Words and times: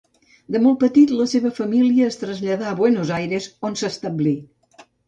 De 0.55 0.61
molt 0.63 0.79
petit 0.83 1.13
la 1.17 1.27
seva 1.35 1.51
família 1.59 2.09
es 2.09 2.19
traslladà 2.25 2.73
a 2.73 2.77
Buenos 2.83 3.17
Aires, 3.23 3.53
on 3.71 3.79
s'establí. 3.85 4.39